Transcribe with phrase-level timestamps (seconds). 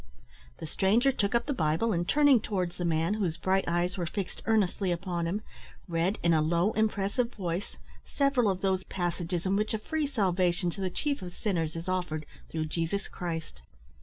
[0.57, 4.07] The stranger took up the Bible, and, turning towards the man, whose bright eyes were
[4.07, 5.43] fixed earnestly upon him,
[5.87, 10.71] read, in a low impressive voice, several of those passages in which a free salvation
[10.71, 13.61] to the chief of sinners is offered through Jesus Christ.